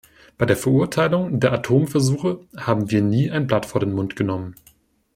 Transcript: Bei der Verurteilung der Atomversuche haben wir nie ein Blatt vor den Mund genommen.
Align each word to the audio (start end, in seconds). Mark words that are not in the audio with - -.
Bei 0.35 0.47
der 0.47 0.57
Verurteilung 0.57 1.39
der 1.39 1.53
Atomversuche 1.53 2.39
haben 2.57 2.89
wir 2.89 3.03
nie 3.03 3.29
ein 3.29 3.45
Blatt 3.45 3.67
vor 3.67 3.81
den 3.81 3.93
Mund 3.93 4.15
genommen. 4.15 4.55